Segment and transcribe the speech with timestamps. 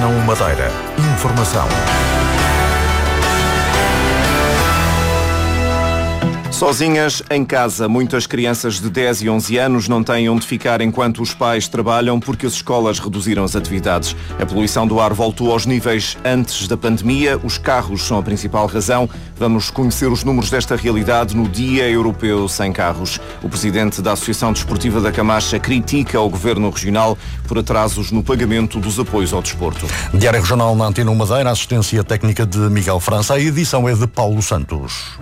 [0.00, 0.72] Antena 1 Madeira.
[1.12, 1.68] Informação.
[6.60, 11.22] Sozinhas em casa, muitas crianças de 10 e 11 anos não têm onde ficar enquanto
[11.22, 14.14] os pais trabalham porque as escolas reduziram as atividades.
[14.38, 17.40] A poluição do ar voltou aos níveis antes da pandemia.
[17.42, 19.08] Os carros são a principal razão.
[19.38, 23.18] Vamos conhecer os números desta realidade no Dia Europeu Sem Carros.
[23.42, 27.16] O presidente da Associação Desportiva da Camacha critica o governo regional
[27.48, 29.86] por atrasos no pagamento dos apoios ao desporto.
[30.12, 33.32] Diário Regional na Antena 1 Madeira, assistência técnica de Miguel França.
[33.32, 35.18] A edição é de Paulo Santos.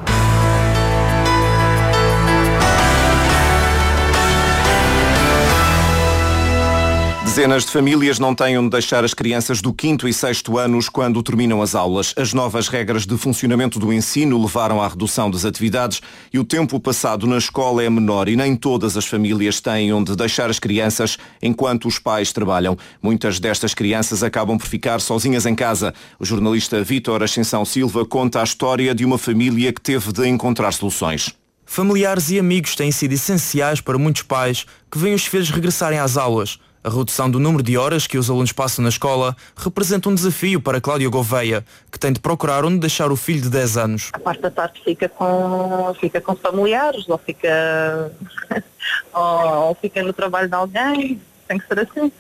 [7.39, 11.23] Dezenas de famílias não têm onde deixar as crianças do quinto e sexto anos quando
[11.23, 12.13] terminam as aulas.
[12.17, 16.01] As novas regras de funcionamento do ensino levaram à redução das atividades
[16.33, 20.17] e o tempo passado na escola é menor e nem todas as famílias têm onde
[20.17, 22.77] deixar as crianças enquanto os pais trabalham.
[23.01, 25.95] Muitas destas crianças acabam por ficar sozinhas em casa.
[26.19, 30.73] O jornalista Vítor Ascensão Silva conta a história de uma família que teve de encontrar
[30.73, 31.33] soluções.
[31.65, 36.17] Familiares e amigos têm sido essenciais para muitos pais que veem os filhos regressarem às
[36.17, 36.59] aulas.
[36.83, 40.61] A redução do número de horas que os alunos passam na escola representa um desafio
[40.61, 44.11] para Cláudia Gouveia, que tem de procurar onde deixar o filho de 10 anos.
[44.13, 48.13] A parte da tarde fica com, fica com familiares, ou fica,
[49.13, 52.13] ou, ou fica no trabalho de alguém, tem que ser assim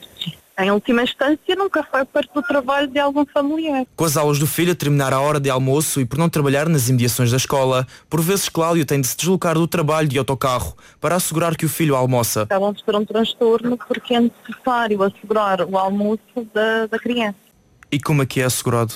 [0.58, 3.86] em última instância, nunca foi perto do trabalho de algum familiar.
[3.94, 6.68] Com as aulas do filho a terminar a hora de almoço e por não trabalhar
[6.68, 10.76] nas imediações da escola, por vezes Cláudio tem de se deslocar do trabalho de autocarro
[11.00, 12.42] para assegurar que o filho almoça.
[12.42, 16.20] Acabam de ter um transtorno porque é necessário assegurar o almoço
[16.52, 17.36] da, da criança.
[17.90, 18.94] E como é que é assegurado?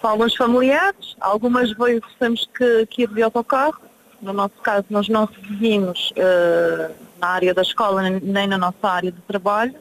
[0.00, 3.80] São alguns familiares, algumas vezes temos que, que ir de autocarro,
[4.20, 9.10] no nosso caso nós não seguimos uh, na área da escola nem na nossa área
[9.10, 9.74] de trabalho,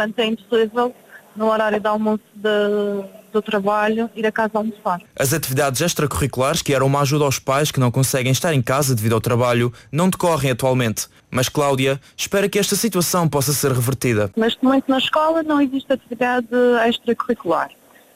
[0.00, 0.94] portanto é impossível
[1.36, 5.00] no horário de almoço de, do trabalho ir a casa almoçar.
[5.16, 8.94] As atividades extracurriculares, que eram uma ajuda aos pais que não conseguem estar em casa
[8.94, 11.06] devido ao trabalho, não decorrem atualmente.
[11.30, 14.30] Mas Cláudia espera que esta situação possa ser revertida.
[14.36, 16.48] Neste momento na escola não existe atividade
[16.88, 17.70] extracurricular.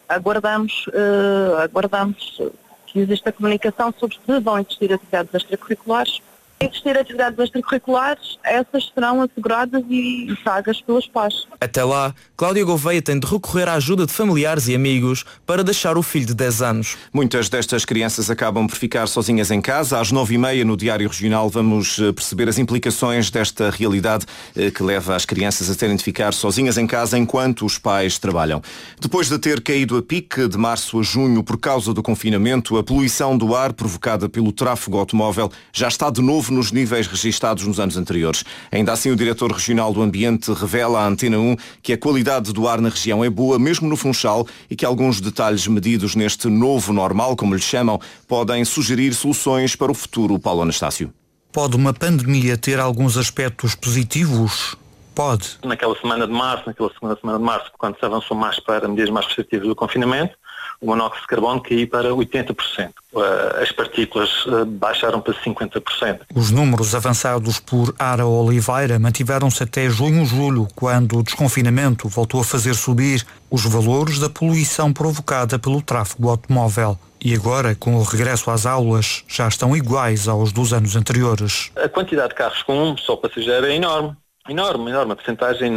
[0.08, 2.41] Aguardamos, uh, aguardamos
[2.87, 6.20] que exista comunicação sobre se vão existir atividades extracurriculares
[6.60, 11.47] existir atividades extracurriculares, essas serão asseguradas e pagas pelos pais.
[11.60, 15.97] Até lá, Cláudia Gouveia tem de recorrer à ajuda de familiares e amigos para deixar
[15.97, 16.97] o filho de 10 anos.
[17.12, 20.00] Muitas destas crianças acabam por ficar sozinhas em casa.
[20.00, 24.26] Às 9h30 no Diário Regional vamos eh, perceber as implicações desta realidade
[24.56, 28.19] eh, que leva as crianças a terem de ficar sozinhas em casa enquanto os pais
[28.19, 28.62] trabalham.
[29.00, 32.84] Depois de ter caído a pique de março a junho por causa do confinamento, a
[32.84, 37.78] poluição do ar provocada pelo tráfego automóvel já está de novo nos níveis registados nos
[37.78, 38.44] anos anteriores.
[38.72, 42.66] Ainda assim, o diretor regional do Ambiente revela à Antena 1 que a qualidade do
[42.66, 46.93] ar na região é boa, mesmo no Funchal, e que alguns detalhes medidos neste novo
[46.93, 50.38] normal, como lhe chamam, podem sugerir soluções para o futuro.
[50.38, 51.12] Paulo Anastácio.
[51.53, 54.76] Pode uma pandemia ter alguns aspectos positivos?
[55.14, 55.59] Pode.
[55.64, 59.10] Naquela semana de março, naquela segunda semana de março, quando se avançou mais para medidas
[59.10, 60.34] mais restritivas do confinamento,
[60.84, 62.92] o monóxido de carbono caiu para 80%.
[63.16, 66.20] Eh, as partículas eh, baixaram para 50%.
[66.34, 72.74] Os números avançados por Ara Oliveira mantiveram-se até junho-julho, quando o desconfinamento voltou a fazer
[72.74, 76.98] subir os valores da poluição provocada pelo tráfego automóvel.
[77.24, 81.70] E agora, com o regresso às aulas, já estão iguais aos dos anos anteriores.
[81.76, 84.14] A quantidade de carros com um só passageiro é enorme.
[84.46, 85.12] Enorme, enorme.
[85.12, 85.72] A porcentagem,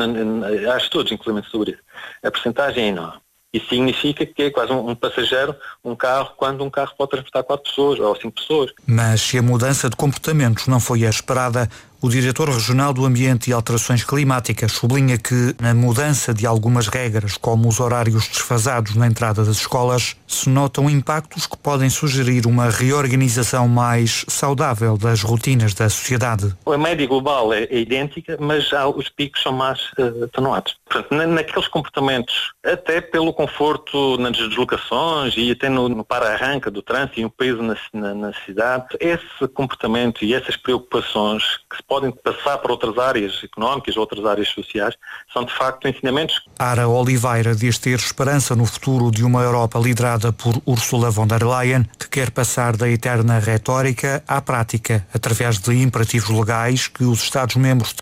[0.75, 1.81] acho todos, inclusive sobre isso.
[2.21, 3.21] A porcentagem é enorme.
[3.53, 7.43] Isso significa que é quase um, um, passageiro, um carro, quando um carro pode transportar
[7.43, 8.71] quatro pessoas ou cinco pessoas.
[8.85, 11.69] Mas se a mudança de comportamentos não foi a esperada,
[11.99, 17.37] o diretor regional do Ambiente e Alterações Climáticas sublinha que, na mudança de algumas regras,
[17.37, 22.69] como os horários desfasados na entrada das escolas, se notam impactos que podem sugerir uma
[22.69, 26.53] reorganização mais saudável das rotinas da sociedade.
[26.67, 30.77] A média global é, é idêntica, mas já os picos são mais uh, atenuados.
[30.89, 37.19] Portanto, naqueles comportamentos, até pelo conforto nas deslocações e até no, no para-arranca do trânsito
[37.19, 42.11] e o peso na, na, na cidade, esse comportamento e essas preocupações que se podem
[42.11, 44.95] passar para outras áreas económicas, outras áreas sociais,
[45.33, 46.41] são de facto ensinamentos.
[46.59, 51.43] Ara Oliveira diz ter esperança no futuro de uma Europa liderada por Ursula von der
[51.43, 57.21] Leyen, que quer passar da eterna retórica à prática, através de imperativos legais que os
[57.23, 57.95] Estados-membros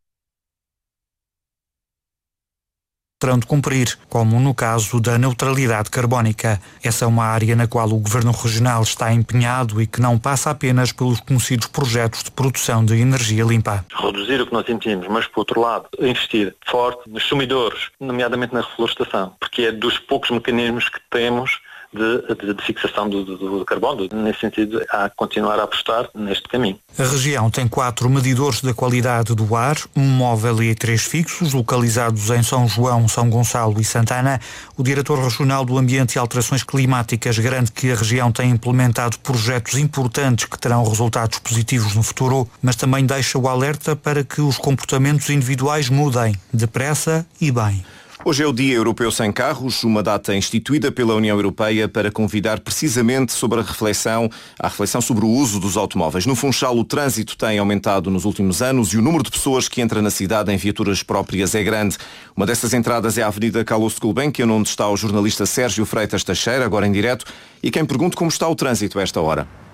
[3.20, 6.62] terão de cumprir, como no caso da neutralidade carbónica.
[6.84, 10.50] Essa é uma área na qual o Governo Regional está empenhado e que não passa
[10.50, 13.86] apenas pelos conhecidos projetos de produção de energia limpa.
[13.94, 18.62] Reduzir o que nós emitimos, mas por outro lado, investir forte nos sumidores, nomeadamente na
[18.62, 21.60] reflorestação, porque é dos poucos mecanismos que temos
[21.96, 24.08] de, de, de fixação do, do, do, carbono.
[24.12, 26.78] Nesse sentido, há que continuar a apostar neste caminho.
[27.00, 32.30] A região tem quatro medidores da qualidade do ar, um móvel e três fixos, localizados
[32.30, 34.40] em São João, São Gonçalo e Santana.
[34.78, 39.78] O diretor regional do Ambiente e Alterações Climáticas garante que a região tem implementado projetos
[39.78, 44.58] importantes que terão resultados positivos no futuro, mas também deixa o alerta para que os
[44.58, 47.84] comportamentos individuais mudem, depressa e bem.
[48.28, 52.60] Hoje é o Dia Europeu Sem Carros, uma data instituída pela União Europeia para convidar
[52.60, 54.28] precisamente sobre a reflexão,
[54.60, 56.26] a reflexão sobre o uso dos automóveis.
[56.26, 59.80] No Funchal, o trânsito tem aumentado nos últimos anos e o número de pessoas que
[59.80, 61.98] entra na cidade em viaturas próprias é grande.
[62.36, 66.66] Uma dessas entradas é a Avenida Carlos Gulbenkian, onde está o jornalista Sérgio Freitas Teixeira,
[66.66, 67.26] agora em direto,
[67.62, 69.65] e quem pergunta como está o trânsito a esta hora.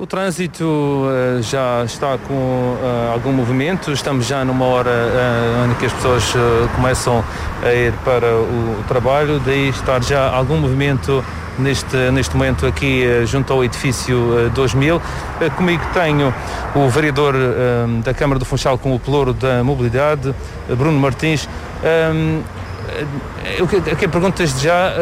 [0.00, 5.84] O trânsito uh, já está com uh, algum movimento, estamos já numa hora uh, onde
[5.84, 6.24] as pessoas
[6.74, 7.22] começam
[7.62, 11.22] a ir para o trabalho, daí estar já algum movimento
[11.58, 15.02] neste, neste momento aqui junto ao edifício 2000.
[15.54, 16.32] comigo tenho
[16.74, 17.34] o vereador
[18.02, 20.34] da Câmara do Funchal com o pelouro da mobilidade,
[20.78, 21.46] Bruno Martins.
[23.58, 24.94] eu, que pergunto desde já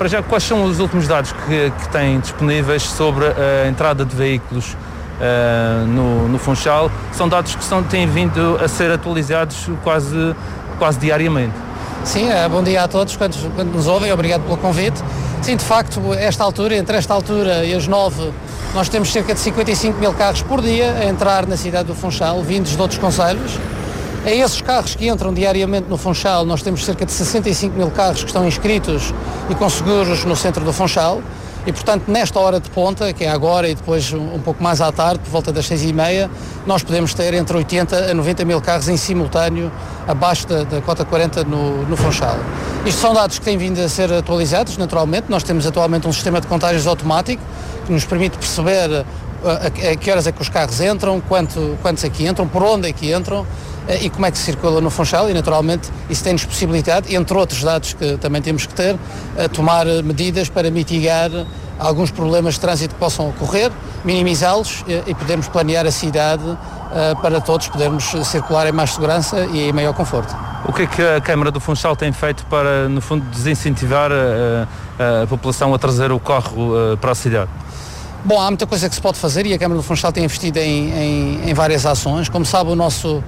[0.00, 4.16] para já, quais são os últimos dados que, que têm disponíveis sobre a entrada de
[4.16, 6.90] veículos uh, no, no Funchal?
[7.12, 10.34] São dados que são, têm vindo a ser atualizados quase,
[10.78, 11.52] quase diariamente.
[12.02, 15.04] Sim, uh, bom dia a todos quando, quando nos ouvem, obrigado pelo convite.
[15.42, 18.32] Sim, de facto, esta altura, entre esta altura e as nove,
[18.74, 22.42] nós temos cerca de 55 mil carros por dia a entrar na cidade do Funchal,
[22.42, 23.58] vindos de outros conselhos.
[24.24, 28.20] A esses carros que entram diariamente no Funchal, nós temos cerca de 65 mil carros
[28.20, 29.14] que estão inscritos
[29.48, 31.22] e com seguros no centro do Funchal.
[31.66, 34.92] E, portanto, nesta hora de ponta, que é agora e depois um pouco mais à
[34.92, 36.30] tarde, por volta das seis e meia,
[36.66, 39.72] nós podemos ter entre 80 a 90 mil carros em simultâneo
[40.06, 42.36] abaixo da, da cota 40 no, no Funchal.
[42.84, 45.26] Isto são dados que têm vindo a ser atualizados, naturalmente.
[45.30, 47.42] Nós temos atualmente um sistema de contagens automático
[47.86, 49.04] que nos permite perceber
[49.44, 52.46] a, a, a que horas é que os carros entram, quanto, quantos é que entram,
[52.46, 53.46] por onde é que entram
[53.96, 57.92] e como é que circula no Funchal e naturalmente isso tem-nos possibilidade, entre outros dados
[57.92, 58.96] que também temos que ter,
[59.38, 61.30] a tomar medidas para mitigar
[61.78, 63.72] alguns problemas de trânsito que possam ocorrer,
[64.04, 66.44] minimizá-los eh, e podermos planear a cidade
[66.92, 70.36] eh, para todos podermos circular em mais segurança e em maior conforto.
[70.66, 75.22] O que é que a Câmara do Funchal tem feito para, no fundo, desincentivar a,
[75.22, 77.50] a população a trazer o carro para a cidade?
[78.22, 80.58] Bom, há muita coisa que se pode fazer e a Câmara do Funchal tem investido
[80.58, 82.28] em, em, em várias ações.
[82.28, 83.22] Como sabe, o nosso uh,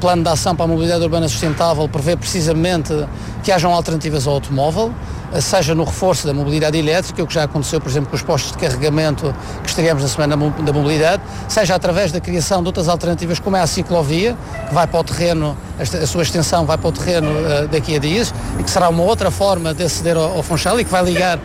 [0.00, 2.94] plano de ação para a mobilidade urbana sustentável prevê precisamente
[3.42, 4.90] que hajam alternativas ao automóvel,
[5.34, 8.22] uh, seja no reforço da mobilidade elétrica, o que já aconteceu, por exemplo, com os
[8.22, 12.88] postos de carregamento que estaríamos na Semana da Mobilidade, seja através da criação de outras
[12.88, 14.34] alternativas, como é a ciclovia,
[14.66, 17.98] que vai para o terreno, a sua extensão vai para o terreno uh, daqui a
[17.98, 21.04] dias, e que será uma outra forma de aceder ao, ao Funchal e que vai
[21.04, 21.38] ligar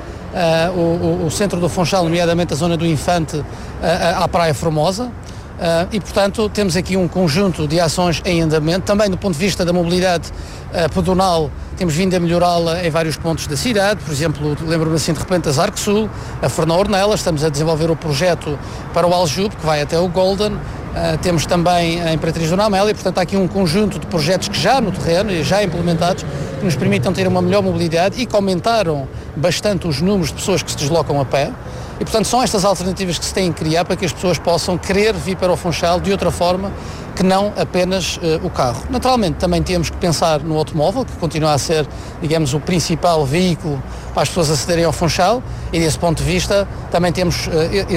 [0.76, 3.46] o, o, centro do Funchal, nomeadamente a zona do Infante, uh,
[4.18, 5.12] à Praia Formosa.
[5.58, 8.86] Uh, e, portanto, temos aqui um conjunto de ações em andamento.
[8.86, 13.18] Também do ponto de vista da mobilidade uh, pedonal, temos vindo a melhorá-la em vários
[13.18, 14.00] pontos da cidade.
[14.04, 16.08] Por exemplo, lembro-me assim de repente das Arco Sul,
[16.44, 17.16] a Fernão Ornella.
[17.16, 18.58] Estamos a desenvolver o projeto
[18.94, 20.54] para o Aljube, que vai até o Golden.
[20.54, 22.94] Uh, temos também a Imperatriz Dona Amélia.
[22.94, 26.24] Portanto, há aqui um conjunto de projetos que já no terreno e já implementados
[26.58, 30.64] que nos permitam ter uma melhor mobilidade e que aumentaram bastante os números de pessoas
[30.64, 31.52] que se deslocam a pé.
[32.00, 34.78] E, portanto, são estas alternativas que se têm que criar para que as pessoas possam
[34.78, 36.72] querer vir para o Funchal de outra forma
[37.16, 38.84] que não apenas uh, o carro.
[38.92, 41.88] Naturalmente, também temos que pensar no automóvel, que continua a ser,
[42.22, 43.82] digamos, o principal veículo
[44.14, 45.42] para as pessoas acederem ao Funchal,
[45.74, 47.52] e desse ponto de vista também temos uh,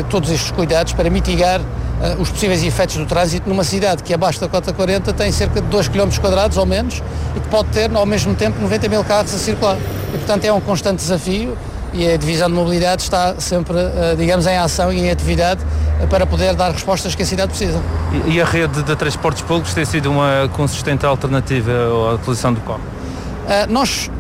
[0.09, 1.61] todos estes cuidados para mitigar
[2.01, 5.61] uh, os possíveis efeitos do trânsito numa cidade que abaixo da cota 40 tem cerca
[5.61, 7.03] de 2 km quadrados ou menos
[7.37, 9.77] e que pode ter ao mesmo tempo 90 mil carros a circular.
[10.13, 11.57] E, portanto, é um constante desafio
[11.93, 15.61] e a divisão de mobilidade está sempre, eh, digamos, em ação e em atividade
[16.09, 17.81] para poder dar respostas que a cidade precisa.
[18.27, 22.81] E a rede de transportes públicos tem sido uma consistente alternativa à utilização do carro?
[22.81, 24.11] Uh, nós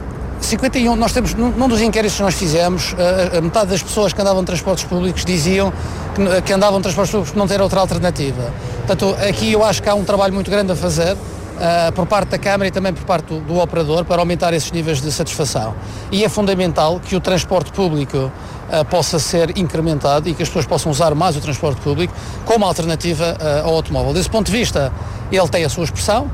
[0.50, 2.94] 51, nós temos, num dos inquéritos que nós fizemos,
[3.36, 5.72] a, metade das pessoas que andavam em transportes públicos diziam
[6.14, 8.52] que, que andavam em transportes públicos não ter outra alternativa.
[8.84, 12.30] Portanto, aqui eu acho que há um trabalho muito grande a fazer uh, por parte
[12.30, 15.72] da Câmara e também por parte do, do, operador para aumentar esses níveis de satisfação.
[16.10, 20.66] E é fundamental que o transporte público uh, possa ser incrementado e que as pessoas
[20.66, 22.12] possam usar mais o transporte público
[22.44, 24.12] como alternativa uh, ao automóvel.
[24.12, 24.92] Desse ponto de vista,
[25.30, 26.28] ele tem a sua expressão,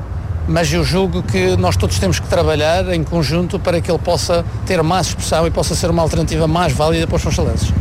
[0.47, 4.45] mas eu julgo que nós todos temos que trabalhar em conjunto para que ele possa
[4.65, 7.73] ter mais expressão e possa ser uma alternativa mais válida para os funchalenses.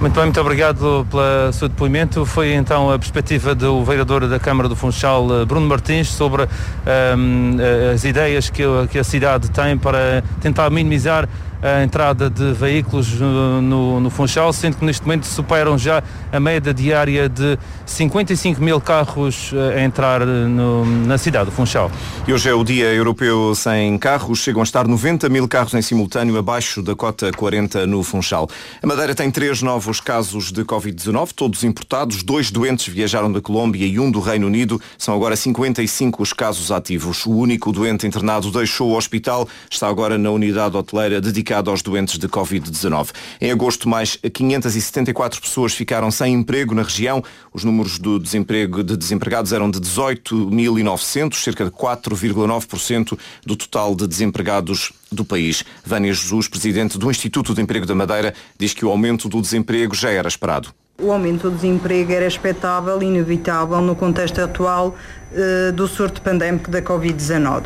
[0.00, 2.24] Muito bem, muito obrigado pelo seu depoimento.
[2.24, 6.46] Foi então a perspectiva do vereador da Câmara do Funchal, eh, Bruno Martins, sobre um,
[6.86, 11.28] ehm, eh, as ideias que, que a cidade tem para tentar minimizar
[11.62, 16.72] a entrada de veículos no, no, Funchal, sendo que neste momento superam já a média
[16.72, 21.90] diária de 55 mil carros eh, a entrar no, na cidade do Funchal.
[22.26, 24.38] E hoje é o Dia Europeu Sem Carros.
[24.38, 28.48] Chegam a estar 90 mil carros em simultâneo abaixo da cota 40 no Funchal.
[28.80, 32.22] A Madeira tem três novos casos de Covid-19, todos importados.
[32.22, 34.80] Dois doentes viajaram da Colômbia e um do Reino Unido.
[34.96, 37.26] São agora 55 os casos ativos.
[37.26, 39.48] O único doente internado deixou o hospital.
[39.68, 43.10] Está agora na unidade hoteleira dedicada dedicado aos doentes de Covid-19.
[43.40, 47.24] Em agosto, mais 574 pessoas ficaram sem emprego na região.
[47.54, 54.06] Os números do desemprego de desempregados eram de 18.900, cerca de 4,9% do total de
[54.06, 55.64] desempregados do país.
[55.84, 59.94] Vânia Jesus, presidente do Instituto de Emprego da Madeira, diz que o aumento do desemprego
[59.94, 60.68] já era esperado.
[61.00, 64.94] O aumento do desemprego era expectável e inevitável no contexto atual
[65.32, 67.64] uh, do surto pandémico da Covid-19.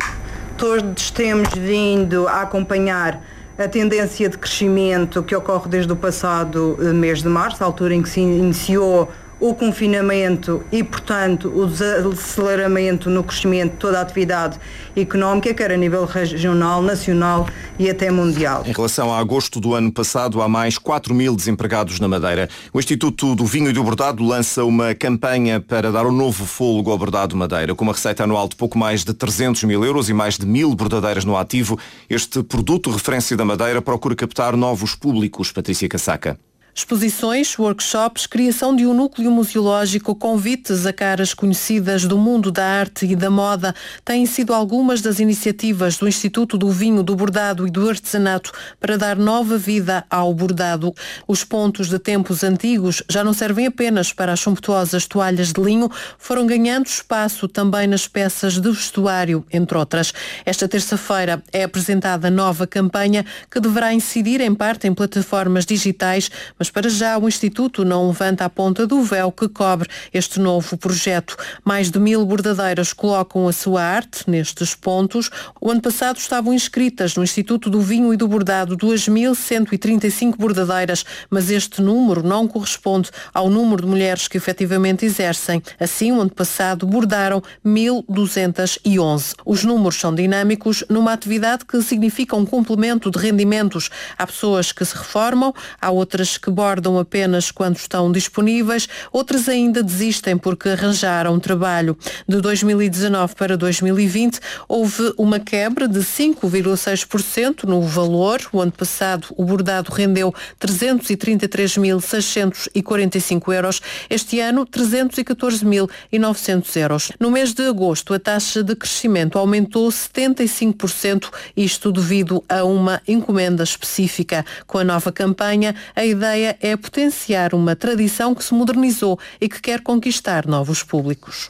[0.55, 3.19] Todos temos vindo a acompanhar
[3.57, 8.01] a tendência de crescimento que ocorre desde o passado eh, mês de março, altura em
[8.01, 14.59] que se iniciou o confinamento e, portanto, o desaceleramento no crescimento de toda a atividade
[14.95, 17.47] económica, quer a nível regional, nacional
[17.77, 18.63] e até mundial.
[18.65, 22.49] Em relação a agosto do ano passado, há mais 4 mil desempregados na Madeira.
[22.71, 26.91] O Instituto do Vinho e do Bordado lança uma campanha para dar um novo fôlego
[26.91, 27.75] ao bordado Madeira.
[27.75, 30.73] Com uma receita anual de pouco mais de 300 mil euros e mais de mil
[30.75, 31.77] bordadeiras no ativo,
[32.09, 35.51] este produto referência da Madeira procura captar novos públicos.
[35.51, 36.37] Patrícia Casaca.
[36.75, 43.05] Exposições, workshops, criação de um núcleo museológico, convites a caras conhecidas do mundo da arte
[43.05, 47.69] e da moda têm sido algumas das iniciativas do Instituto do Vinho, do Bordado e
[47.69, 50.91] do Artesanato para dar nova vida ao bordado.
[51.27, 55.91] Os pontos de tempos antigos já não servem apenas para as sumptuosas toalhas de linho,
[56.17, 60.11] foram ganhando espaço também nas peças de vestuário, entre outras.
[60.43, 66.31] Esta terça-feira é apresentada nova campanha que deverá incidir em parte em plataformas digitais,
[66.63, 70.77] mas para já o Instituto não levanta a ponta do véu que cobre este novo
[70.77, 71.35] projeto.
[71.61, 75.29] Mais de mil bordadeiras colocam a sua arte nestes pontos.
[75.59, 81.51] O ano passado estavam inscritas no Instituto do Vinho e do Bordado 2.135 bordadeiras, mas
[81.51, 85.61] este número não corresponde ao número de mulheres que efetivamente exercem.
[85.77, 89.35] Assim, o ano passado bordaram 1.211.
[89.45, 93.89] Os números são dinâmicos numa atividade que significa um complemento de rendimentos.
[94.17, 99.83] Há pessoas que se reformam, há outras que bordam apenas quando estão disponíveis, outras ainda
[99.83, 101.97] desistem porque arranjaram trabalho.
[102.27, 108.39] De 2019 para 2020 houve uma quebra de 5,6% no valor.
[108.51, 113.81] O ano passado o bordado rendeu 333.645 euros.
[114.09, 117.11] Este ano 314.900 euros.
[117.19, 123.63] No mês de agosto a taxa de crescimento aumentou 75%, isto devido a uma encomenda
[123.63, 124.45] específica.
[124.67, 129.47] Com a nova campanha, a ideia ideia é potenciar uma tradição que se modernizou e
[129.47, 131.49] que quer conquistar novos públicos.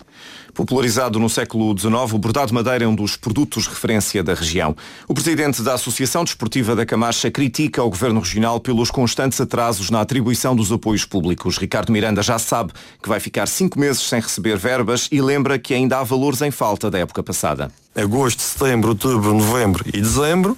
[0.54, 4.76] Popularizado no século XIX, o bordado de madeira é um dos produtos referência da região.
[5.08, 10.02] O presidente da Associação Desportiva da Camacha critica o governo regional pelos constantes atrasos na
[10.02, 11.58] atribuição dos apoios públicos.
[11.58, 12.72] Ricardo Miranda já sabe
[13.02, 16.52] que vai ficar cinco meses sem receber verbas e lembra que ainda há valores em
[16.52, 17.72] falta da época passada.
[17.96, 20.56] Agosto, setembro, outubro, novembro e dezembro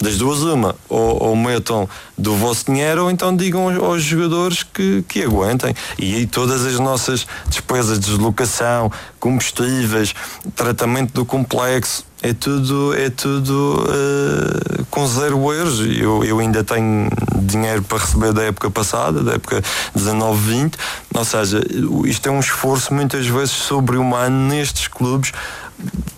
[0.00, 4.62] das duas uma, ou, ou, metam do vosso dinheiro ou então digam aos, aos jogadores
[4.62, 5.74] que, que aguentem.
[5.98, 10.14] E aí todas as nossas despesas de deslocação, combustíveis,
[10.54, 15.80] tratamento do complexo, é tudo, é tudo uh, com zero euros.
[15.80, 19.62] Eu, eu ainda tenho dinheiro para receber da época passada, da época
[19.96, 20.74] 19-20,
[21.14, 21.60] ou seja,
[22.04, 25.32] isto é um esforço muitas vezes sobre-humano nestes clubes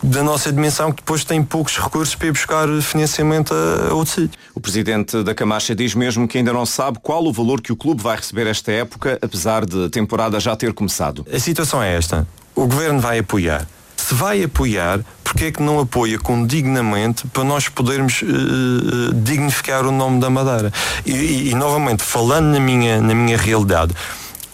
[0.02, 4.40] da nossa dimensão que depois tem poucos recursos para ir buscar financiamento a, outro sítio.
[4.54, 7.76] O presidente da Camacha diz mesmo que ainda não sabe qual o valor que o
[7.76, 11.26] clube vai receber esta época, apesar de a temporada já ter começado.
[11.30, 12.26] A situação é esta.
[12.54, 13.66] O governo vai apoiar.
[14.00, 19.86] Se vai apoiar, porque é que não apoia com dignamente para nós podermos uh, dignificar
[19.86, 20.72] o nome da Madeira?
[21.04, 23.94] E, e, e novamente, falando na minha, na minha realidade,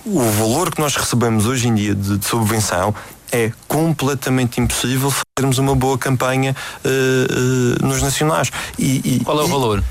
[0.04, 2.94] o valor que nós recebemos hoje em dia de, de subvenção
[3.32, 8.50] é completamente impossível fazermos uma boa campanha uh, uh, nos nacionais.
[8.78, 9.82] E, e, Qual é o valor?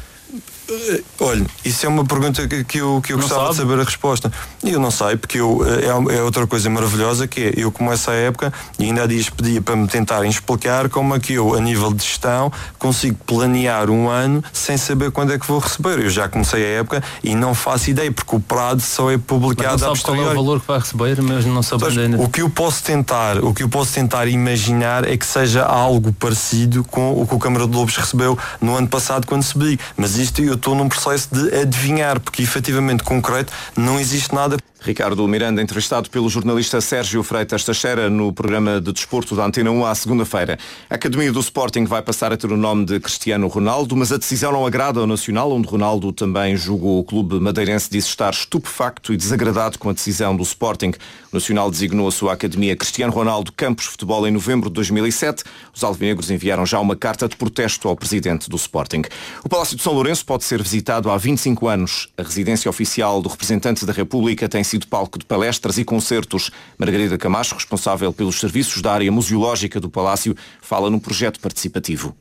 [0.68, 3.52] Uh, olha, isso é uma pergunta que, que eu, que eu gostava sabe?
[3.52, 4.32] de saber a resposta.
[4.64, 7.92] E eu não sei, porque eu, é, é, outra coisa maravilhosa que é, eu como
[7.92, 11.54] essa época, e ainda há dias pedia para me tentarem explicar como é que eu,
[11.54, 16.00] a nível de gestão, consigo planear um ano sem saber quando é que vou receber.
[16.00, 19.74] Eu já comecei a época e não faço ideia, porque o prazo só é publicado
[19.74, 22.22] mas não sabe qual é o valor que vai receber, mas não sabe então, ainda.
[22.22, 26.12] O que eu posso tentar, o que eu posso tentar imaginar é que seja algo
[26.14, 29.80] parecido com o que o Câmara de Lobos recebeu no ano passado quando subi.
[29.96, 34.58] Mas isto eu estou num processo de adivinhar, porque efetivamente concreto não existe nada.
[34.86, 39.84] Ricardo Miranda, entrevistado pelo jornalista Sérgio Freitas Teixeira no programa de desporto da Antena 1
[39.84, 40.60] à segunda-feira.
[40.88, 44.18] A Academia do Sporting vai passar a ter o nome de Cristiano Ronaldo, mas a
[44.18, 49.12] decisão não agrada ao Nacional, onde Ronaldo também jogou o clube madeirense, disse estar estupefacto
[49.12, 50.94] e desagradado com a decisão do Sporting.
[51.32, 55.44] O Nacional designou a sua Academia Cristiano Ronaldo Campos Futebol em novembro de 2007.
[55.74, 59.02] Os alvinegros enviaram já uma carta de protesto ao presidente do Sporting.
[59.44, 62.08] O Palácio de São Lourenço pode ser visitado há 25 anos.
[62.16, 66.52] A residência oficial do representante da República tem sido sido palco de palestras e concertos.
[66.78, 72.16] Margarida Camacho, responsável pelos serviços da área museológica do Palácio, fala num projeto participativo.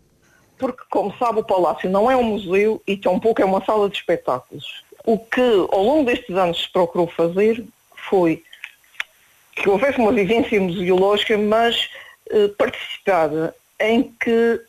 [0.56, 3.96] Porque, como sabe, o Palácio não é um museu e tampouco é uma sala de
[3.96, 4.84] espetáculos.
[5.04, 5.40] O que,
[5.73, 7.64] ao longo destes anos, se procurou fazer
[8.08, 8.42] foi
[9.56, 11.88] que houvesse uma vivência museológica, mas
[12.30, 14.61] eh, participada, em que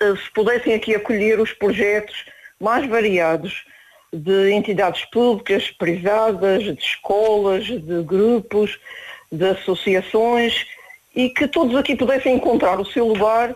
[0.00, 2.24] eh, se pudessem aqui acolher os projetos
[2.60, 3.64] mais variados
[4.14, 8.78] de entidades públicas, privadas, de escolas, de grupos,
[9.30, 10.66] de associações
[11.14, 13.54] e que todos aqui pudessem encontrar o seu lugar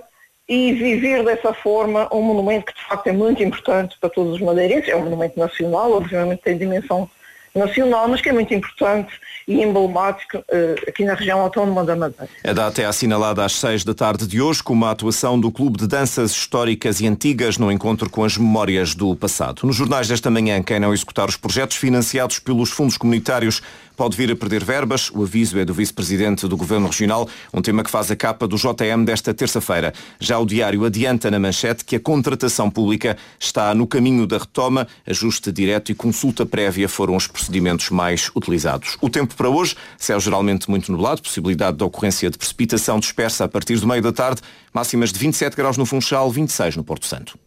[0.49, 4.41] e viver dessa forma um monumento que de facto é muito importante para todos os
[4.41, 4.89] madeirenses.
[4.89, 7.09] É um monumento nacional, obviamente tem dimensão
[7.55, 9.13] nacional, mas que é muito importante
[9.49, 10.43] e emblemático uh,
[10.87, 12.29] aqui na região autónoma da Madeira.
[12.45, 15.79] A data é assinalada às seis da tarde de hoje com uma atuação do Clube
[15.79, 19.67] de Danças Históricas e Antigas no encontro com as memórias do passado.
[19.67, 23.63] Nos jornais desta manhã, quem não executar os projetos financiados pelos fundos comunitários
[23.99, 25.11] pode vir a perder verbas.
[25.11, 28.57] O aviso é do vice-presidente do Governo Regional, um tema que faz a capa do
[28.57, 29.93] JM desta terça-feira.
[30.21, 34.87] Já o diário adianta na manchete que a contratação pública está no caminho da retoma,
[35.05, 38.97] ajuste direto e consulta prévia foram os procedimentos mais utilizados.
[39.01, 43.49] O tempo para hoje, céu geralmente muito nublado, possibilidade de ocorrência de precipitação dispersa a
[43.49, 44.43] partir do meio da tarde,
[44.73, 47.39] máximas de 27 graus no Funchal, 26 no Porto Santo.